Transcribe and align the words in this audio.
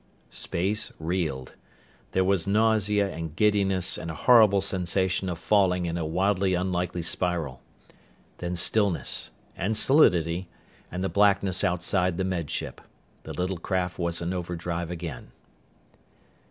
Space 0.31 0.91
reeled. 0.97 1.53
There 2.13 2.23
was 2.23 2.47
nausea 2.47 3.13
and 3.13 3.35
giddiness 3.35 3.99
and 3.99 4.09
a 4.09 4.15
horrible 4.15 4.59
sensation 4.59 5.29
of 5.29 5.37
falling 5.37 5.85
in 5.85 5.95
a 5.95 6.03
wildly 6.07 6.55
unlikely 6.55 7.03
spiral. 7.03 7.61
Then 8.39 8.55
stillness, 8.55 9.29
and 9.55 9.77
solidity, 9.77 10.49
and 10.91 11.03
the 11.03 11.07
blackness 11.09 11.63
outside 11.63 12.17
the 12.17 12.23
Med 12.23 12.49
Ship. 12.49 12.81
The 13.25 13.33
little 13.33 13.59
craft 13.59 13.99
was 13.99 14.23
in 14.23 14.33
overdrive 14.33 14.89
again. 14.89 15.33